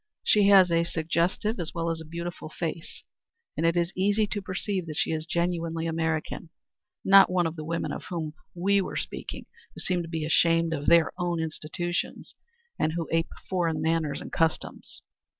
She 0.23 0.47
has 0.47 0.71
a 0.71 0.83
suggestive 0.83 1.59
as 1.59 1.75
well 1.75 1.91
as 1.91 2.01
a 2.01 2.05
beautiful 2.05 2.49
face, 2.49 3.03
and 3.55 3.67
it 3.67 3.77
is 3.77 3.93
easy 3.95 4.25
to 4.25 4.41
perceive 4.41 4.87
that 4.87 4.97
she 4.97 5.11
is 5.11 5.27
genuinely 5.27 5.85
American 5.85 6.49
not 7.05 7.29
one 7.29 7.45
of 7.45 7.55
the 7.55 7.63
women 7.63 7.91
of 7.91 8.05
whom 8.05 8.33
we 8.55 8.81
were 8.81 8.97
speaking, 8.97 9.45
who 9.75 9.79
seem 9.79 10.01
to 10.01 10.09
be 10.09 10.25
ashamed 10.25 10.73
of 10.73 10.87
their 10.87 11.11
own 11.19 11.39
institutions, 11.39 12.33
and 12.79 12.93
who 12.93 13.07
ape 13.11 13.29
foreign 13.47 13.79
manners 13.79 14.21
and 14.21 14.31
customs. 14.31 15.03